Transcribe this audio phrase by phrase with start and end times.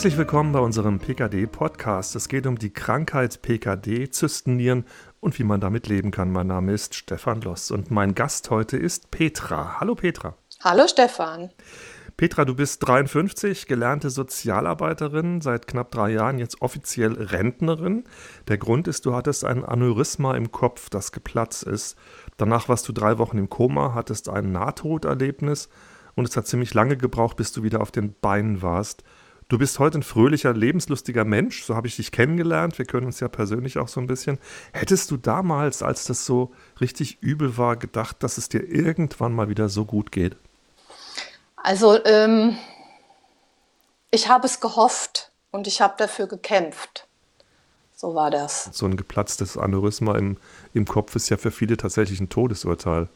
[0.00, 2.16] Herzlich willkommen bei unserem PKD-Podcast.
[2.16, 4.86] Es geht um die Krankheit PKD, Zystennieren
[5.20, 6.32] und wie man damit leben kann.
[6.32, 9.78] Mein Name ist Stefan Loss und mein Gast heute ist Petra.
[9.78, 10.38] Hallo Petra.
[10.64, 11.50] Hallo Stefan.
[12.16, 18.04] Petra, du bist 53, gelernte Sozialarbeiterin, seit knapp drei Jahren jetzt offiziell Rentnerin.
[18.48, 21.98] Der Grund ist, du hattest ein Aneurysma im Kopf, das geplatzt ist.
[22.38, 25.68] Danach warst du drei Wochen im Koma, hattest ein Nahtoderlebnis
[26.14, 29.04] und es hat ziemlich lange gebraucht, bis du wieder auf den Beinen warst.
[29.50, 32.78] Du bist heute ein fröhlicher, lebenslustiger Mensch, so habe ich dich kennengelernt.
[32.78, 34.38] Wir können uns ja persönlich auch so ein bisschen.
[34.72, 39.48] Hättest du damals, als das so richtig übel war, gedacht, dass es dir irgendwann mal
[39.48, 40.36] wieder so gut geht?
[41.56, 42.56] Also, ähm,
[44.12, 47.08] ich habe es gehofft und ich habe dafür gekämpft.
[47.96, 48.70] So war das.
[48.70, 50.36] So ein geplatztes Aneurysma im,
[50.74, 53.08] im Kopf ist ja für viele tatsächlich ein Todesurteil.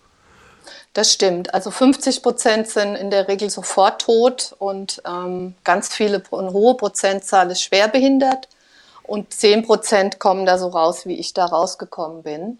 [0.92, 1.52] Das stimmt.
[1.54, 6.74] Also 50 Prozent sind in der Regel sofort tot und ähm, ganz viele, eine hohe
[6.74, 8.48] Prozentzahl ist schwerbehindert
[9.02, 12.58] und 10 Prozent kommen da so raus, wie ich da rausgekommen bin.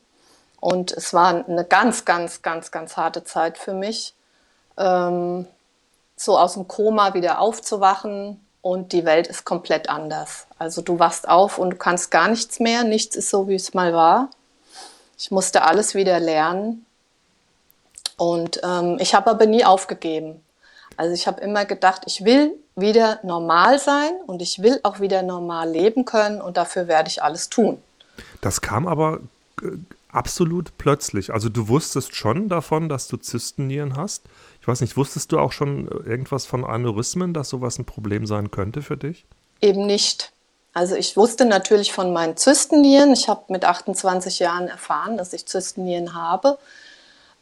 [0.61, 4.15] Und es war eine ganz, ganz, ganz, ganz harte Zeit für mich,
[4.79, 5.47] ähm,
[6.17, 10.47] so aus dem Koma wieder aufzuwachen und die Welt ist komplett anders.
[10.59, 13.75] Also du wachst auf und du kannst gar nichts mehr, nichts ist so, wie es
[13.75, 14.31] mal war.
[15.19, 16.87] Ich musste alles wieder lernen
[18.17, 20.41] und ähm, ich habe aber nie aufgegeben.
[20.97, 25.23] Also ich habe immer gedacht, ich will wieder normal sein und ich will auch wieder
[25.23, 27.79] normal leben können und dafür werde ich alles tun.
[28.41, 29.21] Das kam aber
[29.63, 29.69] äh,
[30.09, 31.33] absolut plötzlich.
[31.33, 34.23] Also du wusstest schon davon, dass du Zystennieren hast.
[34.61, 38.27] Ich weiß nicht, wusstest du auch schon äh, irgendwas von Aneurysmen, dass sowas ein Problem
[38.27, 39.25] sein könnte für dich?
[39.61, 40.33] Eben nicht.
[40.73, 43.13] Also ich wusste natürlich von meinen Zystennieren.
[43.13, 46.59] Ich habe mit 28 Jahren erfahren, dass ich Zystennieren habe.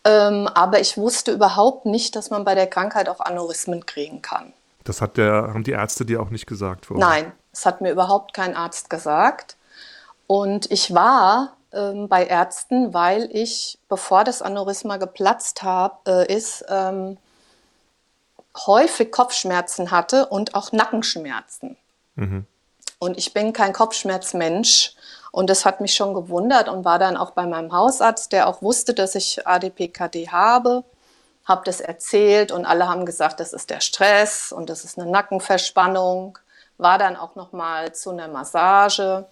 [0.04, 4.52] Ähm, aber ich wusste überhaupt nicht, dass man bei der Krankheit auch Aneurysmen kriegen kann.
[4.84, 6.86] Das hat der, haben die Ärzte dir auch nicht gesagt?
[6.86, 7.06] Vorher.
[7.06, 9.56] Nein, das hat mir überhaupt kein Arzt gesagt.
[10.26, 16.64] Und ich war ähm, bei Ärzten, weil ich, bevor das Aneurysma geplatzt hab, äh, ist,
[16.68, 17.16] ähm,
[18.66, 21.76] häufig Kopfschmerzen hatte und auch Nackenschmerzen.
[22.16, 22.46] Mhm.
[22.98, 24.94] Und ich bin kein Kopfschmerzmensch
[25.32, 28.62] und das hat mich schon gewundert und war dann auch bei meinem Hausarzt, der auch
[28.62, 30.84] wusste, dass ich ADPKD habe,
[31.44, 35.10] habe das erzählt und alle haben gesagt, das ist der Stress und das ist eine
[35.10, 36.38] Nackenverspannung.
[36.76, 39.26] War dann auch noch mal zu einer Massage.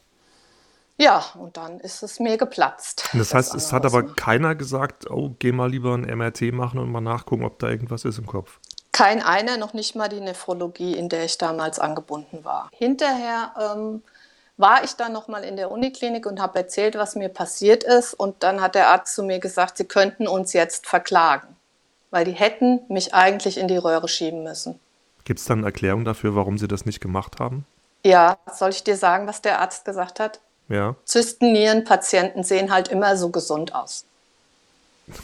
[0.97, 3.09] Ja, und dann ist es mir geplatzt.
[3.13, 6.79] Das heißt, das es hat aber keiner gesagt, oh, geh mal lieber ein MRT machen
[6.79, 8.59] und mal nachgucken, ob da irgendwas ist im Kopf.
[8.93, 12.69] Kein einer, noch nicht mal die Nephrologie, in der ich damals angebunden war.
[12.73, 14.03] Hinterher ähm,
[14.61, 18.15] war ich dann nochmal in der Uniklinik und habe erzählt, was mir passiert ist.
[18.15, 21.49] Und dann hat der Arzt zu mir gesagt, sie könnten uns jetzt verklagen,
[22.11, 24.79] weil die hätten mich eigentlich in die Röhre schieben müssen.
[25.25, 27.67] Gibt es dann eine Erklärung dafür, warum sie das nicht gemacht haben?
[28.05, 30.41] Ja, soll ich dir sagen, was der Arzt gesagt hat?
[30.69, 30.95] Ja.
[31.05, 34.05] Zystennierenpatienten sehen halt immer so gesund aus.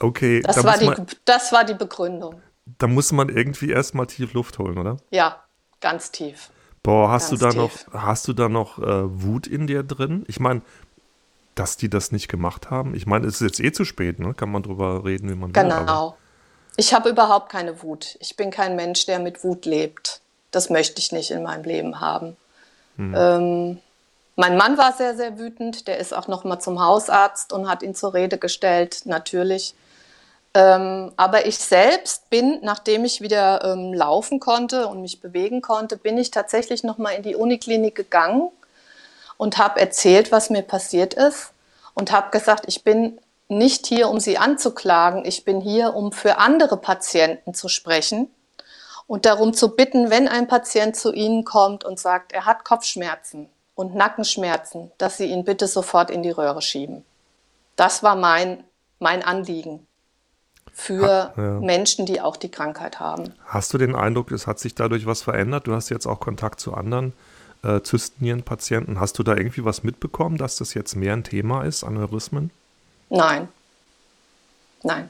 [0.00, 0.42] Okay.
[0.42, 2.40] Das, da war, die, man, das war die Begründung.
[2.78, 4.98] Da muss man irgendwie erstmal tief Luft holen, oder?
[5.10, 5.42] Ja,
[5.80, 6.50] ganz tief.
[6.82, 7.86] Boah, hast Ganz du da tief.
[7.86, 10.24] noch, hast du da noch äh, Wut in dir drin?
[10.28, 10.62] Ich meine,
[11.54, 12.94] dass die das nicht gemacht haben.
[12.94, 14.34] Ich meine, es ist jetzt eh zu spät, ne?
[14.34, 15.68] Kann man drüber reden, wie man genau.
[15.68, 15.80] will.
[15.80, 16.16] Genau.
[16.76, 18.16] Ich habe überhaupt keine Wut.
[18.20, 20.20] Ich bin kein Mensch, der mit Wut lebt.
[20.52, 22.36] Das möchte ich nicht in meinem Leben haben.
[22.96, 23.14] Hm.
[23.16, 23.78] Ähm,
[24.36, 25.88] mein Mann war sehr, sehr wütend.
[25.88, 29.74] Der ist auch noch mal zum Hausarzt und hat ihn zur Rede gestellt, natürlich.
[30.54, 35.96] Ähm, aber ich selbst bin, nachdem ich wieder ähm, laufen konnte und mich bewegen konnte,
[35.96, 38.50] bin ich tatsächlich nochmal in die Uniklinik gegangen
[39.36, 41.52] und habe erzählt, was mir passiert ist
[41.94, 46.38] und habe gesagt, ich bin nicht hier, um sie anzuklagen, ich bin hier, um für
[46.38, 48.30] andere Patienten zu sprechen
[49.06, 53.48] und darum zu bitten, wenn ein Patient zu Ihnen kommt und sagt, er hat Kopfschmerzen
[53.74, 57.04] und Nackenschmerzen, dass Sie ihn bitte sofort in die Röhre schieben.
[57.74, 58.64] Das war mein,
[58.98, 59.87] mein Anliegen
[60.78, 61.60] für ha, ja.
[61.60, 63.34] Menschen, die auch die Krankheit haben.
[63.46, 65.66] Hast du den Eindruck, es hat sich dadurch was verändert?
[65.66, 67.12] Du hast jetzt auch Kontakt zu anderen
[67.64, 69.00] äh, Zystennierenpatienten.
[69.00, 72.52] Hast du da irgendwie was mitbekommen, dass das jetzt mehr ein Thema ist, Aneurysmen?
[73.10, 73.48] Nein.
[74.84, 75.08] Nein.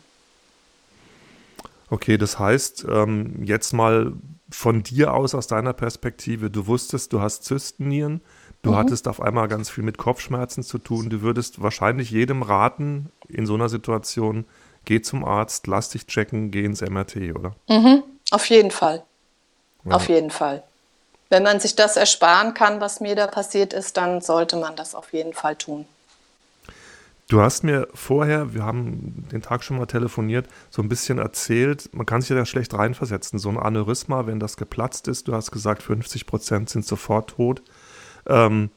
[1.91, 4.15] Okay, das heißt, ähm, jetzt mal
[4.51, 8.23] von dir aus, aus deiner Perspektive, du wusstest, du hast Zystennieren,
[8.63, 8.77] Du mhm.
[8.77, 11.11] hattest auf einmal ganz viel mit Kopfschmerzen zu tun.
[11.11, 14.47] Du würdest wahrscheinlich jedem raten, in so einer Situation,
[14.89, 17.55] geh zum Arzt, lass dich checken, geh ins MRT, oder?
[17.69, 18.03] Mhm.
[18.31, 19.05] Auf jeden Fall.
[19.85, 19.93] Ja.
[19.93, 20.63] Auf jeden Fall.
[21.29, 24.95] Wenn man sich das ersparen kann, was mir da passiert ist, dann sollte man das
[24.95, 25.85] auf jeden Fall tun.
[27.29, 31.91] Du hast mir vorher, wir haben den Tag schon mal telefoniert, so ein bisschen erzählt,
[31.93, 33.39] man kann sich ja da schlecht reinversetzen.
[33.39, 37.61] So ein Aneurysma, wenn das geplatzt ist, du hast gesagt, 50 Prozent sind sofort tot.
[38.27, 38.71] Ähm,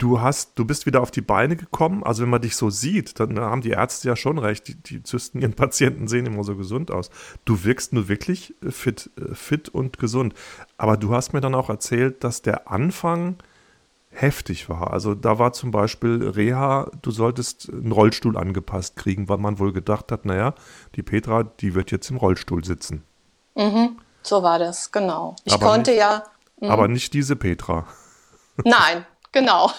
[0.00, 2.02] du hast, du bist wieder auf die Beine gekommen.
[2.02, 4.66] Also wenn man dich so sieht, dann haben die Ärzte ja schon recht.
[4.66, 7.10] Die, die zysten ihren Patienten sehen immer so gesund aus.
[7.44, 10.34] Du wirkst nur wirklich fit, fit und gesund.
[10.78, 13.36] Aber du hast mir dann auch erzählt, dass der Anfang
[14.10, 14.92] heftig war.
[14.92, 19.72] Also da war zum Beispiel Reha, du solltest einen Rollstuhl angepasst kriegen, weil man wohl
[19.72, 20.54] gedacht hat, naja,
[20.96, 23.04] die Petra, die wird jetzt im Rollstuhl sitzen.
[23.54, 25.36] Mhm, so war das, genau.
[25.44, 26.24] Ich aber konnte nicht, ja.
[26.60, 26.70] Mh.
[26.70, 27.86] Aber nicht diese Petra.
[28.64, 29.70] Nein, genau.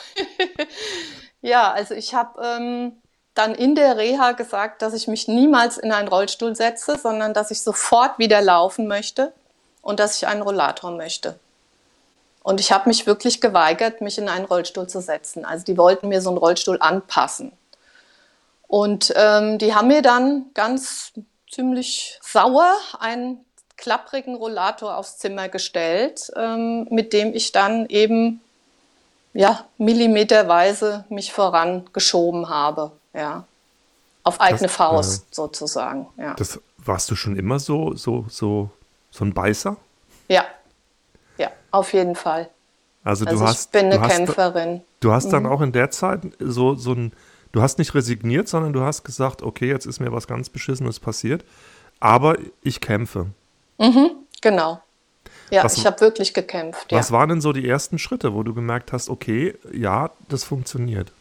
[1.42, 3.01] ja, also ich habe ähm,
[3.33, 7.51] dann in der Reha gesagt, dass ich mich niemals in einen Rollstuhl setze, sondern dass
[7.51, 9.33] ich sofort wieder laufen möchte
[9.81, 11.39] und dass ich einen Rollator möchte.
[12.44, 15.45] Und ich habe mich wirklich geweigert, mich in einen Rollstuhl zu setzen.
[15.45, 17.51] Also die wollten mir so einen Rollstuhl anpassen.
[18.68, 21.13] Und ähm, die haben mir dann ganz
[21.50, 23.45] ziemlich sauer einen
[23.77, 28.42] klapprigen Rollator aufs Zimmer gestellt, ähm, mit dem ich dann eben
[29.33, 32.92] ja, millimeterweise mich vorangeschoben habe.
[33.13, 33.45] Ja.
[34.24, 36.07] Auf eigene das, Faust äh, sozusagen.
[36.18, 36.33] Ja.
[36.36, 38.69] Das warst du schon immer so, so, so,
[39.10, 39.78] so ein Beißer?
[40.28, 40.45] Ja,
[41.38, 42.50] ja, auf jeden Fall.
[43.04, 44.81] Also, also du hast, ich bin eine du hast, Kämpferin.
[45.00, 45.50] Du hast dann mhm.
[45.50, 47.13] auch in der Zeit so, so ein,
[47.51, 51.00] du hast nicht resigniert, sondern du hast gesagt, okay, jetzt ist mir was ganz Beschissenes
[51.00, 51.44] passiert,
[52.00, 53.28] aber ich kämpfe.
[53.80, 54.12] Mhm,
[54.42, 54.81] genau.
[55.51, 56.92] Ja, was, ich habe wirklich gekämpft.
[56.92, 57.15] Was ja.
[57.15, 61.12] waren denn so die ersten Schritte, wo du gemerkt hast, okay, ja, das funktioniert?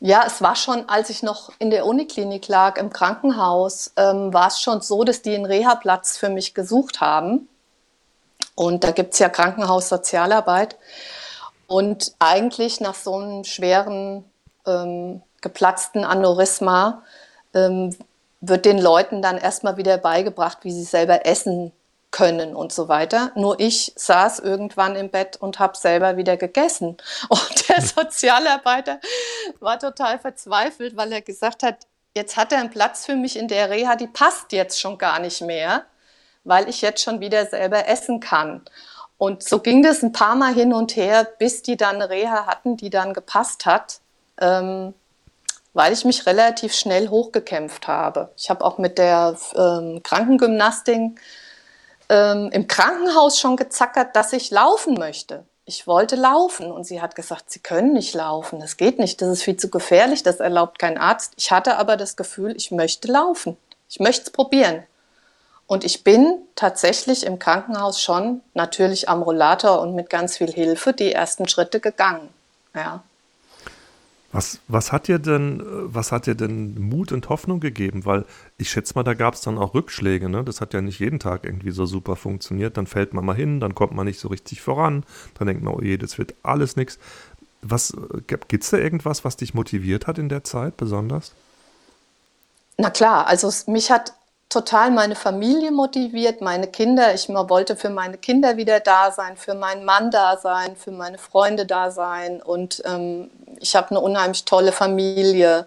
[0.00, 4.48] Ja, es war schon, als ich noch in der Uniklinik lag, im Krankenhaus, ähm, war
[4.48, 7.48] es schon so, dass die einen Reha-Platz für mich gesucht haben.
[8.54, 10.76] Und da gibt es ja Krankenhaussozialarbeit.
[11.66, 14.24] Und eigentlich nach so einem schweren,
[14.66, 17.02] ähm, geplatzten Aneurysma
[17.54, 17.96] ähm,
[18.40, 21.72] wird den Leuten dann erstmal wieder beigebracht, wie sie selber essen
[22.10, 23.30] können und so weiter.
[23.34, 26.96] Nur ich saß irgendwann im Bett und habe selber wieder gegessen.
[27.28, 28.98] Und der Sozialarbeiter
[29.60, 31.76] war total verzweifelt, weil er gesagt hat,
[32.16, 35.20] jetzt hat er einen Platz für mich in der Reha, die passt jetzt schon gar
[35.20, 35.84] nicht mehr,
[36.42, 38.62] weil ich jetzt schon wieder selber essen kann.
[39.16, 42.46] Und so ging das ein paar Mal hin und her, bis die dann eine Reha
[42.46, 44.00] hatten, die dann gepasst hat,
[44.40, 44.94] ähm,
[45.72, 48.30] weil ich mich relativ schnell hochgekämpft habe.
[48.36, 51.20] Ich habe auch mit der ähm, Krankengymnastik
[52.08, 55.44] ähm, im Krankenhaus schon gezackert, dass ich laufen möchte.
[55.64, 59.28] Ich wollte laufen und sie hat gesagt, Sie können nicht laufen, das geht nicht, das
[59.28, 61.34] ist viel zu gefährlich, das erlaubt kein Arzt.
[61.36, 63.56] Ich hatte aber das Gefühl, ich möchte laufen,
[63.88, 64.82] ich möchte es probieren.
[65.68, 70.92] Und ich bin tatsächlich im Krankenhaus schon natürlich am Rollator und mit ganz viel Hilfe
[70.92, 72.28] die ersten Schritte gegangen.
[72.74, 73.04] Ja.
[74.32, 78.04] Was, was, hat dir denn, was hat dir denn Mut und Hoffnung gegeben?
[78.04, 78.24] Weil
[78.58, 80.28] ich schätze mal, da gab es dann auch Rückschläge.
[80.28, 80.44] Ne?
[80.44, 82.76] Das hat ja nicht jeden Tag irgendwie so super funktioniert.
[82.76, 85.04] Dann fällt man mal hin, dann kommt man nicht so richtig voran.
[85.36, 86.98] Dann denkt man, oh je, das wird alles nichts.
[87.62, 87.92] Was
[88.28, 91.32] gibt es da irgendwas, was dich motiviert hat in der Zeit besonders?
[92.78, 94.14] Na klar, also mich hat
[94.48, 97.14] total meine Familie motiviert, meine Kinder.
[97.14, 101.18] Ich wollte für meine Kinder wieder da sein, für meinen Mann da sein, für meine
[101.18, 102.42] Freunde da sein.
[102.42, 105.66] Und ähm, ich habe eine unheimlich tolle Familie.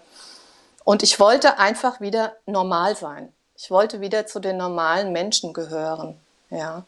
[0.84, 3.32] Und ich wollte einfach wieder normal sein.
[3.56, 6.20] Ich wollte wieder zu den normalen Menschen gehören.
[6.50, 6.84] Ja.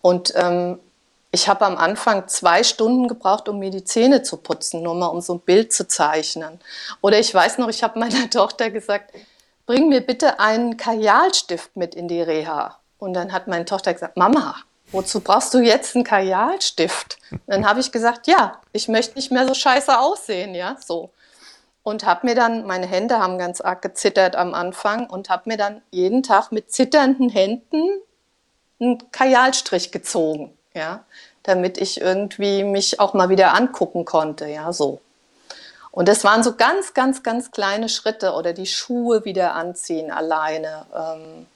[0.00, 0.78] Und ähm,
[1.32, 5.06] ich habe am Anfang zwei Stunden gebraucht, um mir die Zähne zu putzen, nur mal
[5.06, 6.60] um so ein Bild zu zeichnen.
[7.00, 9.12] Oder ich weiß noch, ich habe meiner Tochter gesagt,
[9.66, 12.78] bring mir bitte einen Kajalstift mit in die Reha.
[12.98, 14.56] Und dann hat meine Tochter gesagt, Mama,
[14.94, 17.18] wozu brauchst du jetzt einen Kajalstift?
[17.46, 21.10] dann habe ich gesagt, ja, ich möchte nicht mehr so scheiße aussehen, ja, so.
[21.82, 25.58] Und habe mir dann, meine Hände haben ganz arg gezittert am Anfang und habe mir
[25.58, 28.00] dann jeden Tag mit zitternden Händen
[28.80, 31.04] einen Kajalstrich gezogen, ja,
[31.42, 35.00] damit ich irgendwie mich auch mal wieder angucken konnte, ja, so.
[35.90, 40.86] Und das waren so ganz, ganz, ganz kleine Schritte oder die Schuhe wieder anziehen alleine.
[40.92, 41.46] Ähm,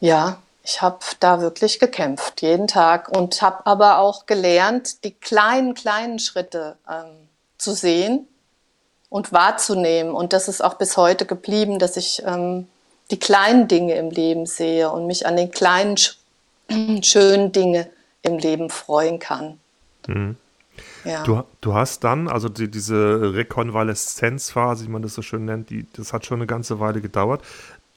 [0.00, 5.72] ja, ich habe da wirklich gekämpft, jeden Tag und habe aber auch gelernt, die kleinen,
[5.72, 7.06] kleinen Schritte ähm,
[7.56, 8.28] zu sehen
[9.08, 10.12] und wahrzunehmen.
[10.12, 12.68] Und das ist auch bis heute geblieben, dass ich ähm,
[13.10, 15.96] die kleinen Dinge im Leben sehe und mich an den kleinen,
[17.02, 17.88] schönen Dinge
[18.20, 19.58] im Leben freuen kann.
[20.06, 20.36] Mhm.
[21.04, 21.22] Ja.
[21.22, 25.86] Du, du hast dann, also die, diese Rekonvaleszenzphase, wie man das so schön nennt, die,
[25.94, 27.42] das hat schon eine ganze Weile gedauert.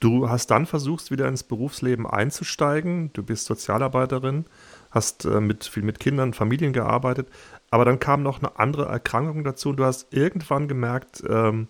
[0.02, 3.12] Du hast dann versucht, wieder ins Berufsleben einzusteigen.
[3.12, 4.46] Du bist Sozialarbeiterin,
[4.90, 7.28] hast äh, mit, viel mit Kindern, Familien gearbeitet.
[7.70, 11.68] Aber dann kam noch eine andere Erkrankung dazu und du hast irgendwann gemerkt, ähm,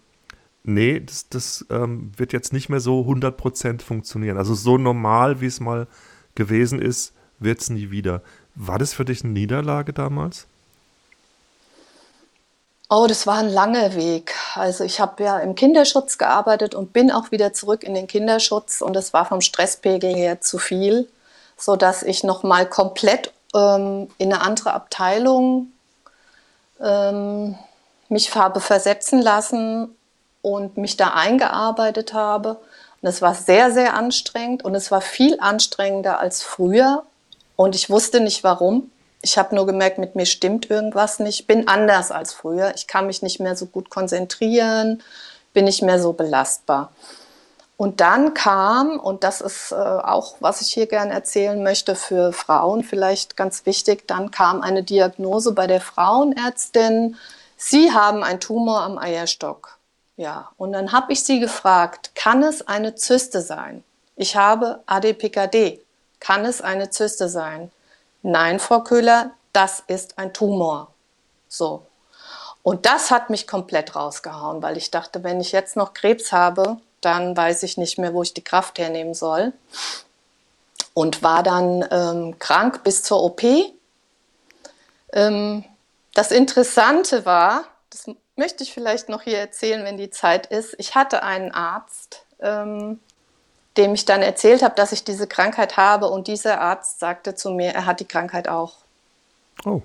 [0.64, 4.38] nee, das, das ähm, wird jetzt nicht mehr so 100% funktionieren.
[4.38, 5.86] Also so normal, wie es mal
[6.34, 8.22] gewesen ist, wird es nie wieder.
[8.54, 10.48] War das für dich eine Niederlage damals?
[12.94, 14.34] Oh, das war ein langer Weg.
[14.54, 18.82] Also ich habe ja im Kinderschutz gearbeitet und bin auch wieder zurück in den Kinderschutz
[18.82, 21.08] und es war vom Stresspegel her zu viel,
[21.56, 25.72] sodass ich nochmal komplett ähm, in eine andere Abteilung
[26.82, 27.56] ähm,
[28.10, 29.96] mich habe versetzen lassen
[30.42, 32.60] und mich da eingearbeitet habe.
[33.00, 37.04] Und es war sehr, sehr anstrengend und es war viel anstrengender als früher
[37.56, 38.90] und ich wusste nicht warum.
[39.22, 41.40] Ich habe nur gemerkt, mit mir stimmt irgendwas nicht.
[41.40, 42.72] Ich bin anders als früher.
[42.74, 45.02] Ich kann mich nicht mehr so gut konzentrieren,
[45.52, 46.92] bin nicht mehr so belastbar.
[47.76, 52.32] Und dann kam, und das ist äh, auch, was ich hier gerne erzählen möchte, für
[52.32, 57.16] Frauen vielleicht ganz wichtig, dann kam eine Diagnose bei der Frauenärztin,
[57.64, 59.78] Sie haben einen Tumor am Eierstock.
[60.16, 63.84] Ja, und dann habe ich sie gefragt, kann es eine Zyste sein?
[64.16, 65.80] Ich habe ADPKD.
[66.18, 67.70] Kann es eine Zyste sein?
[68.22, 70.92] Nein, Frau Köhler, das ist ein Tumor.
[71.48, 71.86] So.
[72.62, 76.78] Und das hat mich komplett rausgehauen, weil ich dachte, wenn ich jetzt noch Krebs habe,
[77.00, 79.52] dann weiß ich nicht mehr, wo ich die Kraft hernehmen soll.
[80.94, 83.42] Und war dann ähm, krank bis zur OP.
[85.12, 85.64] Ähm,
[86.14, 90.74] das Interessante war, das möchte ich vielleicht noch hier erzählen, wenn die Zeit ist.
[90.78, 93.00] Ich hatte einen Arzt, ähm,
[93.76, 96.08] dem ich dann erzählt habe, dass ich diese Krankheit habe.
[96.08, 98.74] Und dieser Arzt sagte zu mir, er hat die Krankheit auch.
[99.64, 99.82] Oh.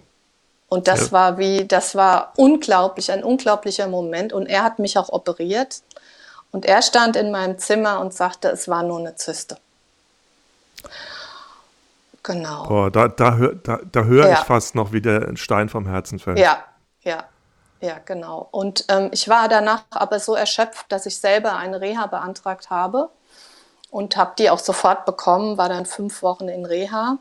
[0.70, 1.12] Und das ja.
[1.14, 4.34] war wie, das war unglaublich, ein unglaublicher Moment.
[4.34, 5.82] Und er hat mich auch operiert.
[6.52, 9.58] Und er stand in meinem Zimmer und sagte, es war nur eine Zyste.
[12.24, 12.68] Genau.
[12.68, 14.34] Boah, da, da, hör, da, da höre ja.
[14.34, 16.40] ich fast noch, wie der Stein vom Herzen fällt.
[16.40, 16.64] Ja,
[17.04, 17.24] ja,
[17.80, 18.50] ja, genau.
[18.52, 23.10] Und ähm, ich war danach aber so erschöpft, dass ich selber eine Reha beantragt habe
[23.92, 27.18] und habe die auch sofort bekommen, war dann fünf Wochen in Reha.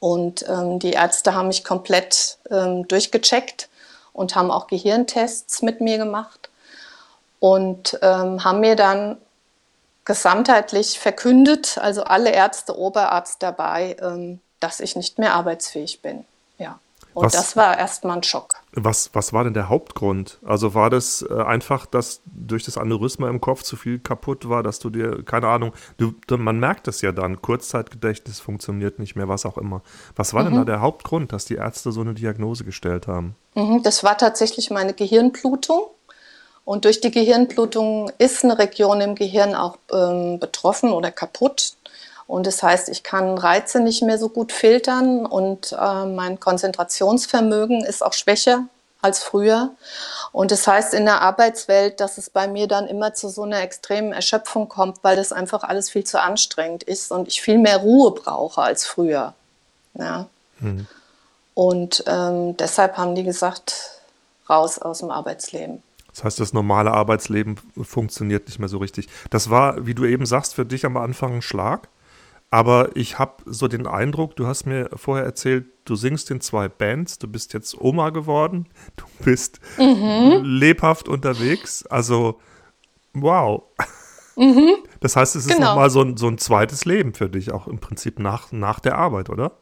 [0.00, 3.68] Und ähm, die Ärzte haben mich komplett ähm, durchgecheckt
[4.12, 6.50] und haben auch Gehirntests mit mir gemacht
[7.40, 9.16] und ähm, haben mir dann
[10.04, 16.24] gesamtheitlich verkündet, also alle Ärzte, Oberarzt dabei, ähm, dass ich nicht mehr arbeitsfähig bin.
[16.58, 16.78] Ja.
[17.18, 18.54] Und was, das war erstmal ein Schock.
[18.72, 20.38] Was, was war denn der Hauptgrund?
[20.46, 24.62] Also war das äh, einfach, dass durch das Aneurysma im Kopf zu viel kaputt war,
[24.62, 29.26] dass du dir, keine Ahnung, du, man merkt es ja dann, Kurzzeitgedächtnis funktioniert nicht mehr,
[29.26, 29.82] was auch immer.
[30.14, 30.50] Was war mhm.
[30.50, 33.34] denn da der Hauptgrund, dass die Ärzte so eine Diagnose gestellt haben?
[33.56, 35.88] Mhm, das war tatsächlich meine Gehirnblutung.
[36.64, 41.72] Und durch die Gehirnblutung ist eine Region im Gehirn auch ähm, betroffen oder kaputt.
[42.28, 47.82] Und das heißt, ich kann Reize nicht mehr so gut filtern und äh, mein Konzentrationsvermögen
[47.82, 48.64] ist auch schwächer
[49.00, 49.70] als früher.
[50.30, 53.62] Und das heißt in der Arbeitswelt, dass es bei mir dann immer zu so einer
[53.62, 57.78] extremen Erschöpfung kommt, weil das einfach alles viel zu anstrengend ist und ich viel mehr
[57.78, 59.32] Ruhe brauche als früher.
[59.94, 60.26] Ja.
[60.58, 60.86] Mhm.
[61.54, 64.02] Und ähm, deshalb haben die gesagt,
[64.50, 65.82] raus aus dem Arbeitsleben.
[66.14, 69.08] Das heißt, das normale Arbeitsleben funktioniert nicht mehr so richtig.
[69.30, 71.88] Das war, wie du eben sagst, für dich am Anfang ein Schlag.
[72.50, 76.68] Aber ich habe so den Eindruck, du hast mir vorher erzählt, du singst in zwei
[76.68, 80.42] Bands, du bist jetzt Oma geworden, du bist mhm.
[80.42, 81.86] lebhaft unterwegs.
[81.86, 82.40] Also,
[83.14, 83.62] wow.
[84.36, 84.76] Mhm.
[85.00, 85.68] Das heißt, es ist genau.
[85.68, 88.98] nochmal so ein, so ein zweites Leben für dich, auch im Prinzip nach, nach der
[88.98, 89.52] Arbeit, oder?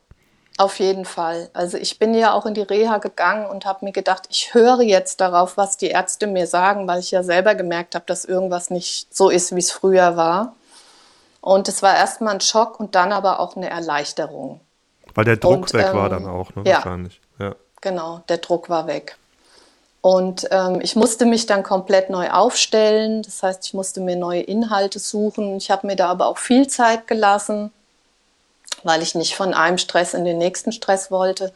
[0.59, 1.51] Auf jeden Fall.
[1.53, 4.81] Also ich bin ja auch in die Reha gegangen und habe mir gedacht, ich höre
[4.81, 8.71] jetzt darauf, was die Ärzte mir sagen, weil ich ja selber gemerkt habe, dass irgendwas
[8.71, 10.57] nicht so ist, wie es früher war.
[11.47, 14.59] Und es war erstmal ein Schock und dann aber auch eine Erleichterung.
[15.15, 16.65] Weil der Druck und, weg ähm, war dann auch, ne?
[16.67, 17.21] Ja, wahrscheinlich.
[17.39, 17.55] Ja.
[17.81, 19.17] Genau, der Druck war weg.
[20.01, 23.23] Und ähm, ich musste mich dann komplett neu aufstellen.
[23.23, 25.59] Das heißt, ich musste mir neue Inhalte suchen.
[25.59, 27.71] Ich habe mir da aber auch viel Zeit gelassen,
[28.83, 31.53] weil ich nicht von einem Stress in den nächsten Stress wollte.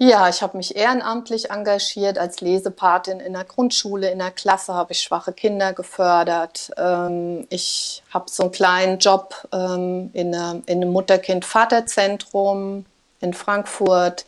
[0.00, 4.08] Ja, ich habe mich ehrenamtlich engagiert als Lesepatin in der Grundschule.
[4.12, 6.70] In der Klasse habe ich schwache Kinder gefördert.
[6.76, 12.86] Ähm, ich habe so einen kleinen Job ähm, in, einem Mutter-Kind-Vater-Zentrum
[13.20, 14.24] in Frankfurt,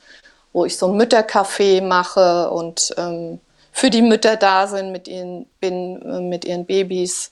[0.52, 3.38] wo ich so ein Müttercafé mache und ähm,
[3.70, 7.30] für die Mütter da sind mit ihren, bin, äh, mit ihren Babys.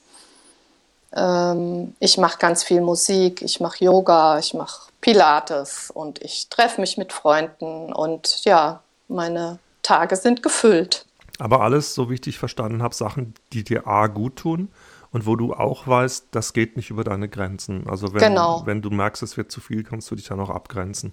[1.14, 6.80] Ähm, ich mache ganz viel Musik, ich mache Yoga, ich mache Pilates und ich treffe
[6.80, 11.06] mich mit Freunden und ja, meine Tage sind gefüllt.
[11.38, 14.68] Aber alles, so wie ich dich verstanden habe, Sachen, die dir A gut tun
[15.12, 17.88] und wo du auch weißt, das geht nicht über deine Grenzen.
[17.88, 18.62] Also wenn, genau.
[18.66, 21.12] wenn du merkst, es wird zu viel, kannst du dich dann auch abgrenzen.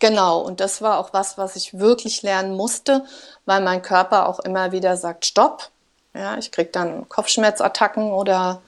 [0.00, 3.04] Genau, und das war auch was, was ich wirklich lernen musste,
[3.46, 5.70] weil mein Körper auch immer wieder sagt, stopp.
[6.14, 8.62] Ja, ich kriege dann Kopfschmerzattacken oder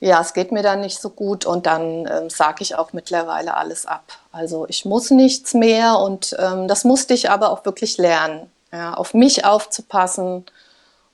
[0.00, 3.56] ja, es geht mir dann nicht so gut und dann ähm, sage ich auch mittlerweile
[3.56, 4.04] alles ab.
[4.32, 8.94] Also ich muss nichts mehr und ähm, das musste ich aber auch wirklich lernen, ja,
[8.94, 10.46] auf mich aufzupassen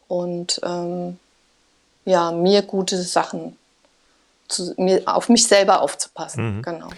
[0.07, 1.19] und ähm,
[2.05, 3.57] ja, mir gute Sachen,
[4.47, 6.59] zu, mir, auf mich selber aufzupassen.
[6.59, 6.63] Mhm.
[6.63, 6.89] Genau.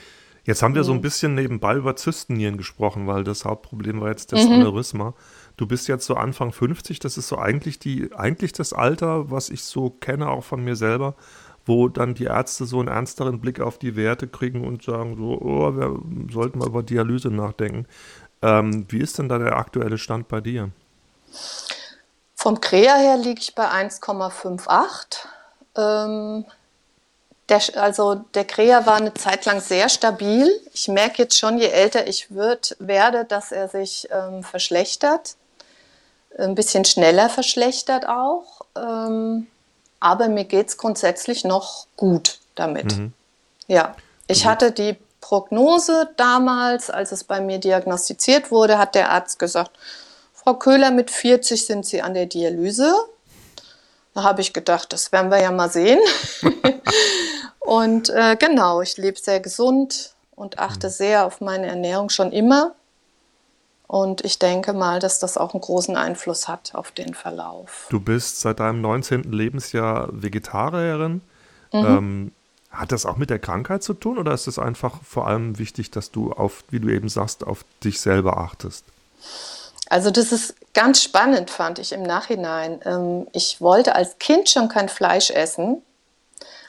[0.44, 1.02] Jetzt haben wir so ein mhm.
[1.02, 4.52] bisschen nebenbei über Zystennieren gesprochen, weil das Hauptproblem war jetzt das mhm.
[4.52, 5.14] Aneurysma.
[5.56, 9.50] Du bist jetzt so Anfang 50, das ist so eigentlich, die, eigentlich das Alter, was
[9.50, 11.14] ich so kenne, auch von mir selber,
[11.68, 15.38] wo dann die Ärzte so einen ernsteren Blick auf die Werte kriegen und sagen so,
[15.40, 16.00] oh, wir
[16.32, 17.86] sollten mal über Dialyse nachdenken.
[18.40, 20.70] Ähm, wie ist denn da der aktuelle Stand bei dir?
[22.34, 25.18] Vom Krea her liege ich bei 1,58.
[25.76, 26.46] Ähm,
[27.50, 30.50] der, also der Krea war eine Zeit lang sehr stabil.
[30.72, 35.36] Ich merke jetzt schon, je älter ich wird, werde, dass er sich ähm, verschlechtert.
[36.38, 38.62] Ein bisschen schneller verschlechtert auch.
[38.76, 39.48] Ähm,
[40.00, 42.96] aber mir geht es grundsätzlich noch gut damit.
[42.96, 43.12] Mhm.
[43.66, 43.94] Ja,
[44.26, 44.48] ich mhm.
[44.48, 49.72] hatte die Prognose damals, als es bei mir diagnostiziert wurde, hat der Arzt gesagt,
[50.32, 52.94] Frau Köhler, mit 40 sind Sie an der Dialyse.
[54.14, 55.98] Da habe ich gedacht, das werden wir ja mal sehen.
[57.60, 60.92] und äh, genau, ich lebe sehr gesund und achte mhm.
[60.92, 62.74] sehr auf meine Ernährung schon immer.
[63.88, 67.86] Und ich denke mal, dass das auch einen großen Einfluss hat auf den Verlauf.
[67.88, 69.32] Du bist seit deinem 19.
[69.32, 71.22] Lebensjahr Vegetarierin.
[71.72, 71.84] Mhm.
[71.86, 72.32] Ähm,
[72.70, 75.90] hat das auch mit der Krankheit zu tun oder ist es einfach vor allem wichtig,
[75.90, 78.84] dass du auf, wie du eben sagst, auf dich selber achtest?
[79.88, 82.80] Also das ist ganz spannend, fand ich im Nachhinein.
[82.84, 85.80] Ähm, ich wollte als Kind schon kein Fleisch essen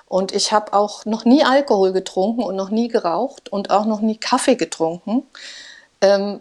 [0.08, 4.00] und ich habe auch noch nie Alkohol getrunken und noch nie geraucht und auch noch
[4.00, 5.24] nie Kaffee getrunken,
[6.00, 6.40] ähm,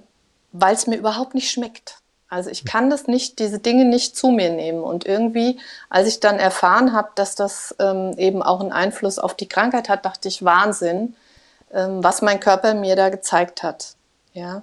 [0.52, 1.98] weil es mir überhaupt nicht schmeckt.
[2.28, 4.82] Also ich kann das nicht, diese Dinge nicht zu mir nehmen.
[4.82, 5.58] Und irgendwie,
[5.88, 9.88] als ich dann erfahren habe, dass das ähm, eben auch einen Einfluss auf die Krankheit
[9.88, 11.16] hat, dachte ich, Wahnsinn,
[11.70, 13.94] was mein Körper mir da gezeigt hat.
[14.32, 14.62] Ja.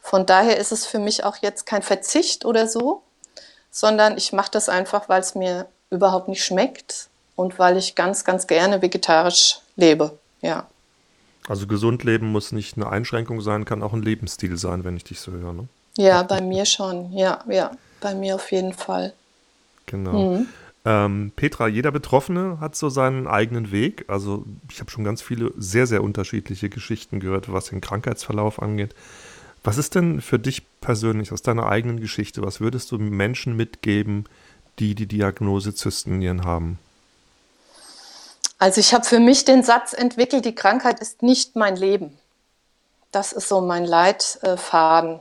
[0.00, 3.02] Von daher ist es für mich auch jetzt kein Verzicht oder so,
[3.70, 8.24] sondern ich mache das einfach, weil es mir überhaupt nicht schmeckt und weil ich ganz,
[8.24, 10.18] ganz gerne vegetarisch lebe.
[10.40, 10.66] Ja.
[11.48, 15.04] Also gesund leben muss nicht eine Einschränkung sein, kann auch ein Lebensstil sein, wenn ich
[15.04, 15.52] dich so höre.
[15.52, 15.68] Ne?
[15.96, 17.12] Ja, bei mir schon.
[17.12, 19.12] Ja, ja, bei mir auf jeden Fall.
[19.86, 20.34] Genau.
[20.36, 20.46] Mhm.
[20.84, 24.04] Ähm, Petra, jeder Betroffene hat so seinen eigenen Weg.
[24.08, 28.94] Also ich habe schon ganz viele sehr, sehr unterschiedliche Geschichten gehört, was den Krankheitsverlauf angeht.
[29.64, 34.26] Was ist denn für dich persönlich aus deiner eigenen Geschichte, was würdest du Menschen mitgeben,
[34.78, 36.78] die die Diagnose Zystenien haben?
[38.58, 42.18] Also ich habe für mich den Satz entwickelt, die Krankheit ist nicht mein Leben.
[43.12, 45.20] Das ist so mein Leitfaden.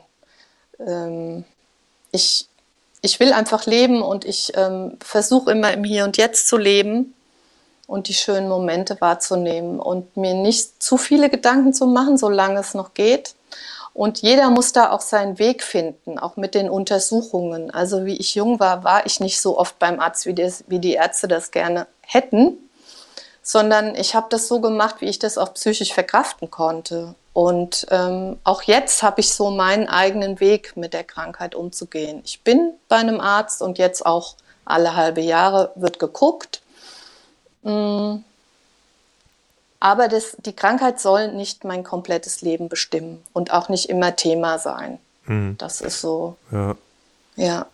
[0.80, 1.43] Ähm,
[2.12, 2.48] ich,
[3.02, 7.13] ich will einfach leben und ich ähm, versuche immer im Hier und Jetzt zu leben
[7.88, 12.74] und die schönen Momente wahrzunehmen und mir nicht zu viele Gedanken zu machen, solange es
[12.74, 13.36] noch geht
[13.95, 17.71] und jeder muss da auch seinen Weg finden, auch mit den Untersuchungen.
[17.71, 20.80] Also wie ich jung war, war ich nicht so oft beim Arzt, wie, das, wie
[20.80, 22.58] die Ärzte das gerne hätten,
[23.45, 27.15] sondern ich habe das so gemacht, wie ich das auch psychisch verkraften konnte.
[27.31, 32.21] Und ähm, auch jetzt habe ich so meinen eigenen Weg, mit der Krankheit umzugehen.
[32.25, 36.62] Ich bin bei einem Arzt und jetzt auch alle halbe Jahre wird geguckt.
[37.63, 38.23] Hm
[39.86, 44.58] aber das, die Krankheit soll nicht mein komplettes Leben bestimmen und auch nicht immer Thema
[44.58, 44.97] sein.
[45.25, 45.58] Mhm.
[45.60, 46.38] Das ist so.
[46.51, 46.75] Ja.
[47.36, 47.65] ja.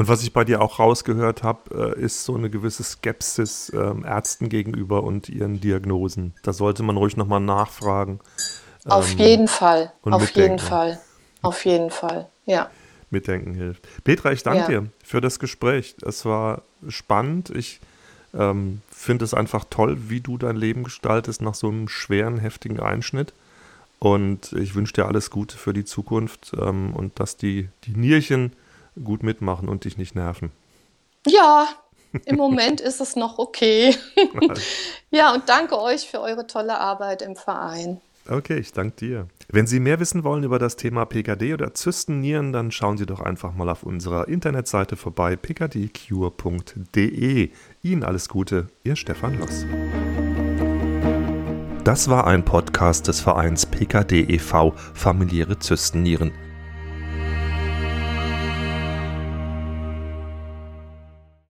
[0.00, 4.02] Und was ich bei dir auch rausgehört habe, äh, ist so eine gewisse Skepsis ähm,
[4.02, 6.32] Ärzten gegenüber und ihren Diagnosen.
[6.42, 8.18] Da sollte man ruhig nochmal nachfragen.
[8.86, 9.92] Auf ähm, jeden Fall.
[10.00, 10.40] Auf mitdenken.
[10.40, 11.00] jeden Fall.
[11.42, 12.30] Auf jeden Fall.
[12.46, 12.70] Ja.
[13.10, 13.86] Mitdenken hilft.
[14.02, 14.80] Petra, ich danke ja.
[14.80, 15.94] dir für das Gespräch.
[16.00, 17.50] Es war spannend.
[17.50, 17.78] Ich
[18.32, 22.80] ähm, finde es einfach toll, wie du dein Leben gestaltest nach so einem schweren, heftigen
[22.80, 23.34] Einschnitt.
[23.98, 28.52] Und ich wünsche dir alles Gute für die Zukunft ähm, und dass die, die Nierchen
[29.02, 30.52] gut mitmachen und dich nicht nerven.
[31.26, 31.68] Ja,
[32.24, 33.94] im Moment ist es noch okay.
[35.10, 38.00] ja, und danke euch für eure tolle Arbeit im Verein.
[38.28, 39.26] Okay, ich danke dir.
[39.48, 43.20] Wenn Sie mehr wissen wollen über das Thema PKD oder Zystennieren, dann schauen Sie doch
[43.20, 45.80] einfach mal auf unserer Internetseite vorbei, pkdcure.de.
[47.82, 49.66] Ihnen alles Gute, Ihr Stefan Loss.
[51.82, 54.74] Das war ein Podcast des Vereins PKD e.V.
[54.94, 56.30] Familiäre Zystennieren.